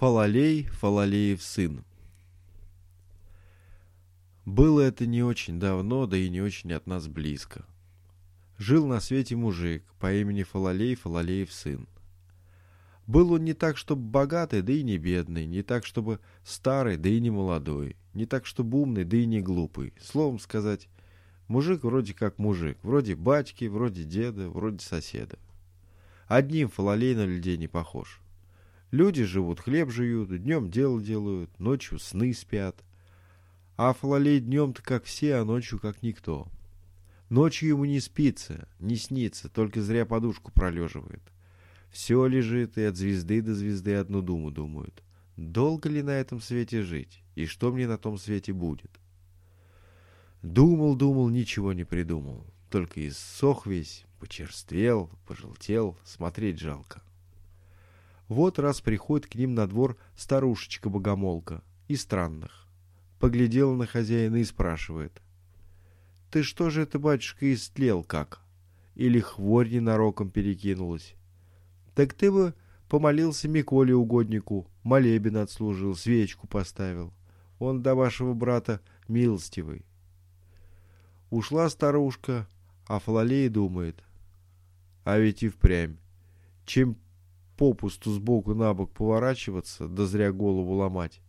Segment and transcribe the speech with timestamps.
[0.00, 1.84] Фалалей, Фалалеев сын.
[4.46, 7.66] Было это не очень давно, да и не очень от нас близко.
[8.56, 11.86] Жил на свете мужик по имени Фалалей, Фалалеев сын.
[13.06, 17.10] Был он не так, чтобы богатый, да и не бедный, не так, чтобы старый, да
[17.10, 19.92] и не молодой, не так, чтобы умный, да и не глупый.
[20.00, 20.88] Словом сказать,
[21.46, 25.38] мужик вроде как мужик, вроде батьки, вроде деда, вроде соседа.
[26.26, 28.19] Одним Фалалей на людей не похож.
[28.90, 32.82] Люди живут, хлеб жуют, днем дело делают, ночью сны спят.
[33.76, 36.48] А Фалалей днем-то как все, а ночью как никто.
[37.28, 41.22] Ночью ему не спится, не снится, только зря подушку пролеживает.
[41.90, 45.02] Все лежит и от звезды до звезды одну думу думают.
[45.36, 47.22] Долго ли на этом свете жить?
[47.36, 48.90] И что мне на том свете будет?
[50.42, 52.44] Думал, думал, ничего не придумал.
[52.70, 57.02] Только иссох весь, почерствел, пожелтел, смотреть жалко.
[58.30, 62.68] Вот раз приходит к ним на двор старушечка-богомолка, и странных.
[63.18, 65.20] Поглядела на хозяина и спрашивает.
[66.30, 68.40] «Ты что же это, батюшка, истлел как?
[68.94, 71.16] Или хворь ненароком перекинулась?
[71.96, 72.54] Так ты бы
[72.88, 77.12] помолился Миколе угоднику, молебен отслужил, свечку поставил.
[77.58, 79.84] Он до вашего брата милостивый».
[81.30, 82.46] Ушла старушка,
[82.86, 84.04] а Фалалея думает.
[85.02, 85.96] А ведь и впрямь.
[86.64, 86.96] Чем
[87.60, 91.20] попусту сбоку на бок поворачиваться, да зря голову ломать.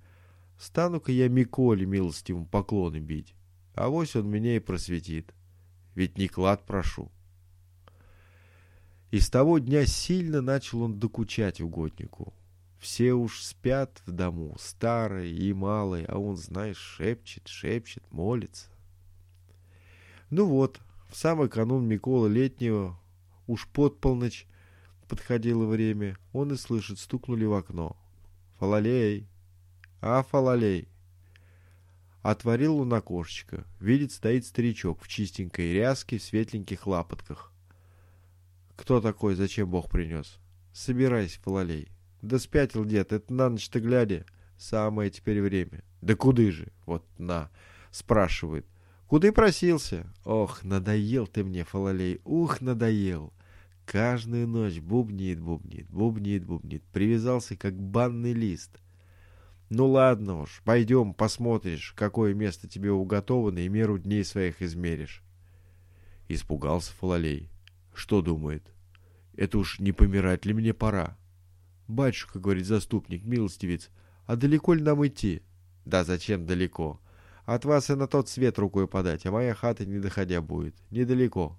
[0.58, 3.36] Стану-ка я Миколе милостивым поклоны бить.
[3.76, 5.36] а Авось он меня и просветит.
[5.94, 7.12] Ведь не клад прошу.
[9.12, 12.34] И с того дня сильно начал он докучать угоднику.
[12.80, 18.70] Все уж спят в дому, старые и малые, а он, знаешь, шепчет, шепчет, молится.
[20.30, 22.98] Ну вот, в самый канун Микола летнего,
[23.48, 24.48] уж под полночь,
[25.12, 27.98] подходило время, он и слышит, стукнули в окно.
[28.60, 29.28] «Фалалей!
[30.00, 30.88] А, Фалалей!»
[32.22, 33.66] Отворил он окошечко.
[33.82, 37.52] Видит, стоит старичок в чистенькой ряске, в светленьких лапотках.
[38.78, 39.36] «Кто такой?
[39.36, 40.40] Зачем Бог принес?»
[40.72, 41.90] «Собирайся, Фалалей!»
[42.22, 44.26] «Да спятил дед, это на ночь-то глядя.
[44.58, 45.84] Самое теперь время».
[46.00, 47.52] «Да куды же?» «Вот на!»
[47.92, 48.66] Спрашивает.
[49.08, 53.34] «Куды просился?» «Ох, надоел ты мне, Фалалей, ух, надоел!»
[53.86, 56.84] Каждую ночь бубнит, бубнит, бубнит, бубнит.
[56.94, 58.80] Привязался, как банный лист.
[59.70, 65.24] Ну ладно уж, пойдем, посмотришь, какое место тебе уготовано, и меру дней своих измеришь.
[66.28, 67.50] Испугался Фалалей.
[67.94, 68.74] Что думает?
[69.36, 71.18] Это уж не помирать ли мне пора?
[71.88, 73.90] Батюшка, говорит заступник, милостивец,
[74.26, 75.42] а далеко ли нам идти?
[75.86, 77.02] Да зачем далеко?
[77.46, 80.76] От вас и на тот свет рукой подать, а моя хата не доходя будет.
[80.90, 81.58] Недалеко.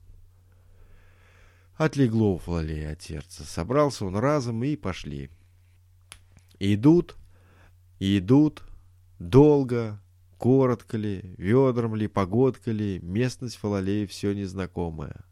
[1.76, 3.44] Отлегло у Флалея от сердца.
[3.44, 5.30] Собрался он разом и пошли.
[6.58, 7.16] Идут,
[7.98, 8.62] идут,
[9.18, 10.00] долго,
[10.38, 15.24] коротко ли, ведром ли, погодка ли, местность Фалалея все незнакомая.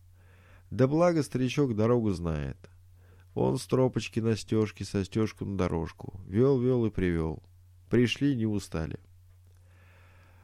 [0.71, 2.57] Да благо старичок дорогу знает.
[3.35, 6.21] Он с тропочки на стежке, со стежку на дорожку.
[6.27, 7.43] Вел-вел и привел.
[7.89, 8.99] Пришли, не устали.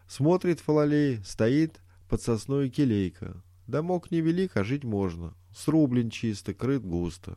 [0.08, 3.42] Смотрит Фалалей, стоит под сосной келейка.
[3.66, 5.34] Домок невелик, а жить можно.
[5.54, 7.36] Срублен чисто, крыт густо.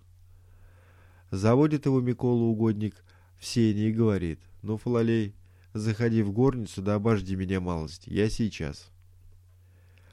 [1.32, 3.04] Заводит его Микола угодник
[3.40, 5.36] в сене и говорит, ну, Фалалей,
[5.74, 8.92] заходи в горницу, да обожди меня малость, я сейчас.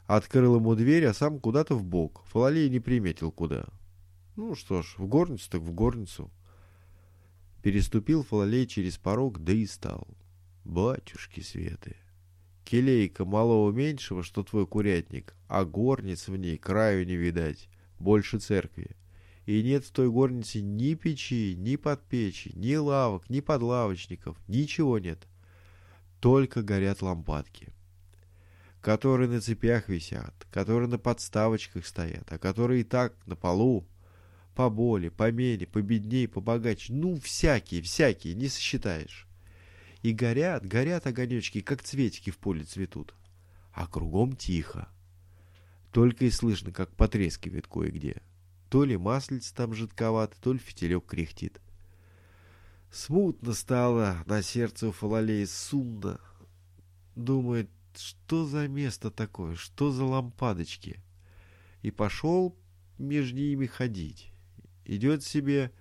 [0.07, 2.23] Открыл ему дверь, а сам куда-то в бок.
[2.27, 3.67] Фалалей не приметил куда.
[4.37, 6.31] Ну что ж, в горницу так в горницу.
[7.63, 10.07] Переступил Фалалей через порог, да и стал.
[10.65, 11.97] Батюшки светы.
[12.65, 17.69] Келейка малого меньшего, что твой курятник, а горниц в ней краю не видать
[17.99, 18.97] больше церкви.
[19.47, 25.27] И нет в той горнице ни печи, ни подпечи, ни лавок, ни подлавочников, ничего нет.
[26.21, 27.73] Только горят лампадки,
[28.81, 33.87] которые на цепях висят, которые на подставочках стоят, а которые и так на полу,
[34.57, 39.29] поболе, помеле, победней, побогаче, ну, всякие, всякие, не сосчитаешь.
[40.03, 43.15] И горят, горят огонечки, как цветики в поле цветут.
[43.73, 44.89] А кругом тихо.
[45.97, 48.21] Только и слышно, как потрескивает кое-где.
[48.69, 51.59] То ли маслица там жидковато, то ли фитилек кряхтит.
[52.93, 56.21] Смутно стало на сердце у Фалалея сумно.
[57.15, 61.03] Думает, что за место такое, что за лампадочки.
[61.81, 62.55] И пошел
[62.99, 64.35] между ними ходить.
[64.85, 65.73] Идет себе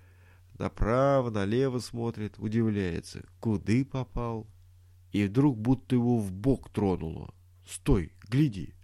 [0.56, 4.46] направо, налево смотрит, удивляется, куды попал.
[5.12, 7.34] И вдруг будто его в бок тронуло.
[7.66, 8.75] Стой, гляди.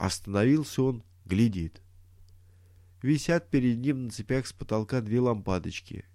[0.00, 1.82] Остановился он, глядит.
[3.02, 6.06] Висят перед ним на цепях с потолка две лампадочки.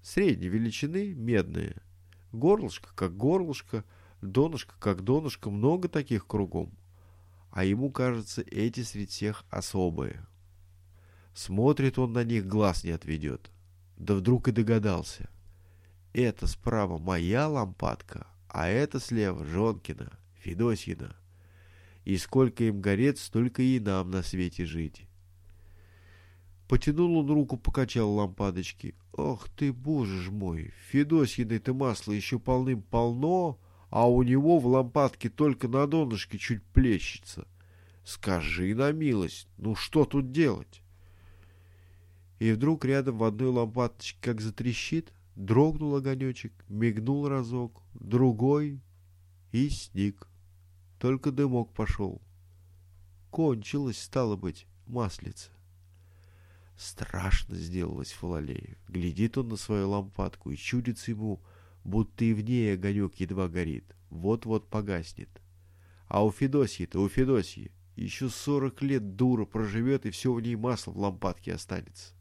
[0.00, 1.82] Средней величины, медные.
[2.32, 3.84] Горлышко как горлышко,
[4.22, 6.72] донышко как донышко, много таких кругом.
[7.50, 10.26] А ему кажется, эти среди всех особые.
[11.34, 13.50] Смотрит он на них, глаз не отведет.
[13.98, 15.28] Да вдруг и догадался.
[16.14, 21.14] Это справа моя лампадка, а это слева Жонкина, Федосьина.
[22.04, 25.06] И сколько им горет, столько и нам на свете жить.
[26.68, 28.94] Потянул он руку, покачал лампадочки.
[29.12, 33.58] Ох ты, боже ж мой, Федосьиной-то масла еще полным-полно,
[33.90, 37.46] а у него в лампадке только на донышке чуть плещется.
[38.04, 40.82] Скажи на милость, ну что тут делать?
[42.38, 48.80] И вдруг рядом в одной лампадочке как затрещит, дрогнул огонечек, мигнул разок, другой
[49.52, 50.28] и сник.
[51.04, 52.22] Только дымок пошел.
[53.30, 55.50] Кончилось, стало быть, маслица.
[56.78, 58.78] Страшно сделалось Фалалею.
[58.88, 61.42] Глядит он на свою лампадку и чудится ему,
[61.84, 65.28] будто и в ней огонек едва горит, вот-вот погаснет.
[66.08, 70.92] А у Федосьи-то, у Федосьи, еще сорок лет дура проживет, и все в ней масло
[70.92, 72.14] в лампадке останется.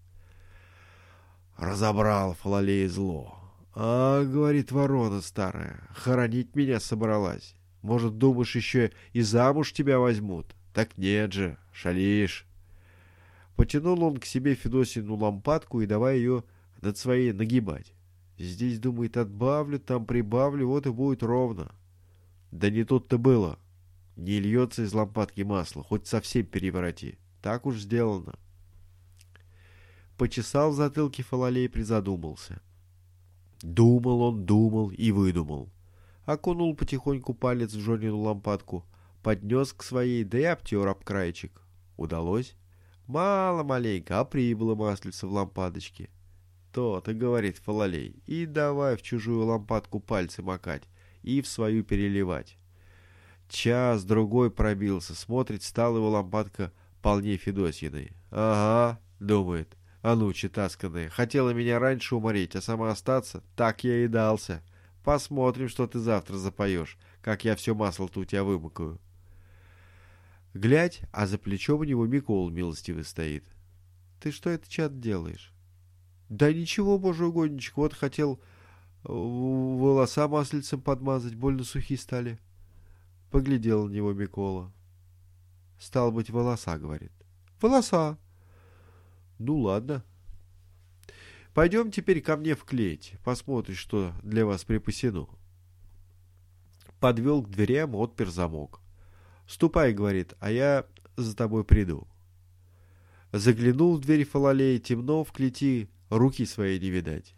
[1.56, 3.40] Разобрал Фалалея зло.
[3.76, 7.56] «А,— говорит ворона старая,— хоронить меня собралась.
[7.84, 10.56] Может, думаешь, еще и замуж тебя возьмут?
[10.74, 12.48] Так нет же, шалишь.
[13.58, 16.46] Потянул он к себе Федосину лампадку и давай ее
[16.82, 17.94] над своей нагибать.
[18.40, 21.76] Здесь, думает, отбавлю, там прибавлю, вот и будет ровно.
[22.52, 23.60] Да не тут-то было.
[24.16, 27.18] Не льется из лампадки масло, хоть совсем перевороти.
[27.42, 28.40] Так уж сделано.
[30.18, 32.62] Почесал в затылке Фалалей, призадумался.
[33.62, 35.73] Думал он, думал и выдумал.
[36.26, 38.86] Окунул потихоньку палец в Жонину лампадку,
[39.22, 41.62] поднес к своей, да и обтер об краечек.
[41.98, 42.56] Удалось?
[43.08, 46.10] Мало маленько, а прибыло маслица в лампадочке.
[46.72, 50.84] То-то, говорит Фалалей, и давай в чужую лампадку пальцы макать
[51.22, 52.58] и в свою переливать.
[53.50, 56.72] Час другой пробился, смотрит, стала его лампадка
[57.02, 58.14] полней Федосьиной.
[58.32, 63.44] Ага, думает, а ну, читасканная, хотела меня раньше уморить, а сама остаться?
[63.56, 64.64] Так я и дался.
[65.04, 69.00] Посмотрим, что ты завтра запоешь, как я все масло-то у тебя вымокаю.
[70.54, 73.44] Глядь, а за плечом у него Микол милостивый стоит.
[74.22, 75.52] Ты что это, чат, делаешь?
[76.30, 78.40] Да ничего, боже угодничек, вот хотел
[79.04, 82.40] э, волоса маслицем подмазать, больно сухие стали.
[83.30, 84.72] Поглядел на него Микола.
[85.80, 87.12] Стал быть, волоса, говорит.
[87.60, 88.18] Волоса.
[89.40, 90.06] Ну ладно.
[91.54, 95.28] Пойдем теперь ко мне в клеть, посмотришь, что для вас припасено.
[97.00, 98.80] Подвел к дверям, отпер замок.
[99.46, 102.08] «Ступай»,— говорит,— «а я за тобой приду».
[103.32, 107.36] Заглянул в дверь Фалалея, темно в клети, руки своей не видать.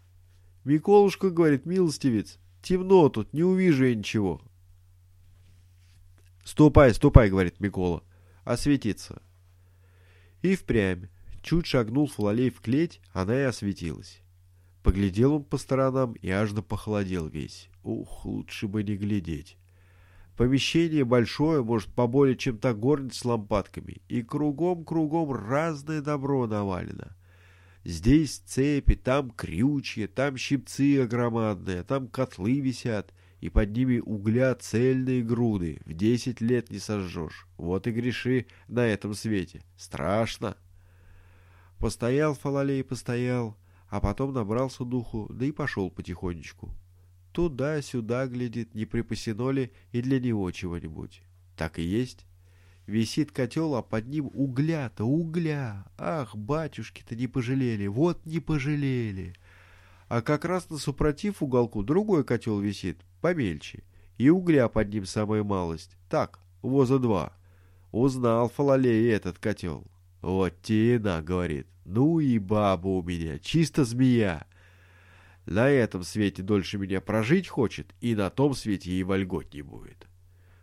[0.64, 4.40] «Миколушка»,— говорит,— «милостивец, темно тут, не увижу я ничего».
[6.44, 8.04] «Ступай, ступай»,— говорит Микола,—
[8.44, 9.20] «осветиться».
[10.42, 11.08] И впрямь,
[11.46, 14.20] чуть шагнул Фалалей в клеть, она и осветилась.
[14.82, 17.68] Поглядел он по сторонам и аж похолодел весь.
[17.84, 19.56] Ух, лучше бы не глядеть.
[20.36, 27.16] Помещение большое, может, поболее, чем та горница с лампадками, и кругом-кругом разное добро навалено.
[27.84, 35.22] Здесь цепи, там крючья, там щипцы огромадные, там котлы висят, и под ними угля цельные
[35.22, 37.46] груды, в десять лет не сожжешь.
[37.56, 39.62] Вот и греши на этом свете.
[39.76, 40.56] Страшно.
[41.78, 43.56] Постоял Фалалей, постоял,
[43.88, 46.70] а потом набрался духу, да и пошел потихонечку.
[47.32, 51.22] Туда-сюда глядит, не припасено ли и для него чего-нибудь.
[51.56, 52.26] Так и есть.
[52.86, 55.84] Висит котел, а под ним угля-то, угля.
[55.98, 59.34] Ах, батюшки-то не пожалели, вот не пожалели.
[60.08, 63.82] А как раз на супротив уголку другой котел висит, помельче.
[64.18, 65.96] И угля под ним самая малость.
[66.08, 67.34] Так, воза два.
[67.92, 69.84] Узнал Фалалей этот котел.
[70.22, 71.66] Вот тена, говорит.
[71.84, 74.46] Ну и баба у меня, чисто змея.
[75.44, 80.08] На этом свете дольше меня прожить хочет, и на том свете ей вольгот не будет.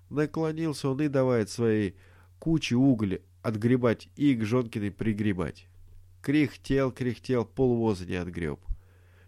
[0.09, 1.95] Наклонился он и давает своей
[2.39, 5.67] куче угля отгребать и к Жонкиной пригребать.
[6.21, 8.59] Кряхтел, кряхтел, полвоза не отгреб.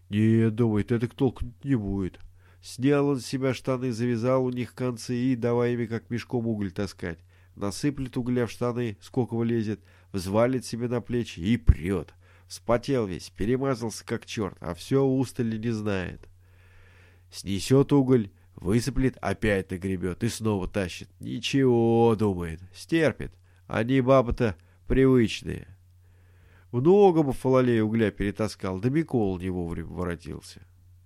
[0.10, 2.20] Не, думает, это толку не будет.
[2.62, 6.72] Снял он с себя штаны, завязал у них концы и давай ими как мешком уголь
[6.72, 7.20] таскать.
[7.56, 9.82] Насыплет угля в штаны, сколько влезет,
[10.16, 12.14] взвалит себе на плечи и прет.—
[12.48, 16.28] Спотел весь, перемазался как черт, а все устали не знает.
[17.32, 21.10] Снесет уголь, высыплет, опять нагребет и снова тащит.
[21.20, 23.34] Ничего, думает, стерпит.
[23.68, 24.56] Они бабы-то
[24.88, 25.68] привычные.
[26.72, 30.62] Много бы Фалалей угля перетаскал, да Микол не вовремя воротился.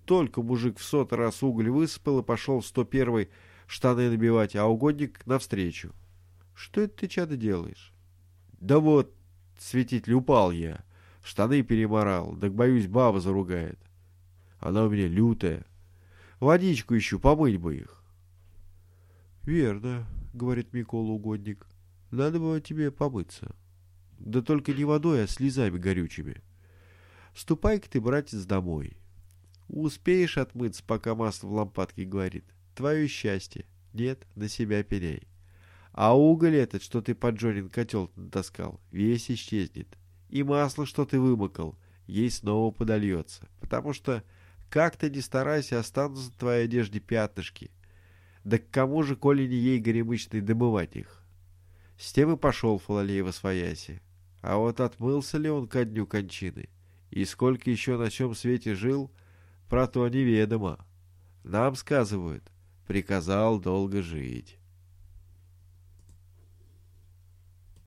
[0.05, 3.29] Только мужик в сотый раз уголь высыпал и пошел в сто первый
[3.65, 5.93] штаны набивать, а угодник навстречу.
[6.53, 7.93] Что это ты, чадо, делаешь?
[8.59, 9.13] Да вот,
[9.57, 10.83] светитель, упал я.
[11.23, 13.79] Штаны переморал, так боюсь, баба заругает.
[14.59, 15.65] Она у меня лютая.
[16.39, 18.03] Водичку ищу, помыть бы их.
[19.43, 21.67] Верно, говорит Микола угодник.
[22.11, 23.55] Надо бы тебе помыться.
[24.17, 26.41] Да только не водой, а слезами горючими.
[27.35, 28.97] Ступай-ка ты, братец, домой.
[29.67, 32.45] Успеешь отмыться, пока масло в лампадке говорит.
[32.75, 33.65] Твое счастье.
[33.93, 35.27] Нет, на себя пеняй.
[36.01, 39.97] А уголь этот, что ты под Джонин котел натаскал, весь исчезнет.
[40.29, 41.77] И масло, что ты вымокал,
[42.07, 43.49] ей снова подольется.
[43.59, 44.23] Потому что,
[44.69, 47.69] как ты не старайся, останутся в твоей одежде пятнышки.
[48.45, 51.21] Да к кому же, коли не ей горемычной, добывать их?
[51.97, 54.01] С тем и пошел Фалалей во свояси.
[54.41, 56.69] А вот отмылся ли он ко дню кончины?
[57.09, 59.11] И сколько еще на чем свете жил,
[59.67, 60.79] про то неведомо.
[61.43, 62.49] Нам сказывают,
[62.87, 64.58] приказал долго жить.